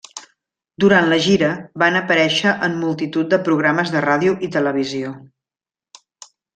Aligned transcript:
Durant 0.83 1.11
la 1.11 1.19
gira, 1.25 1.49
van 1.83 1.99
aparèixer 2.01 2.55
en 2.69 2.79
multitud 2.87 3.31
de 3.35 3.41
programes 3.51 3.95
de 3.97 4.05
ràdio 4.09 4.37
i 4.49 4.53
televisió. 4.59 5.17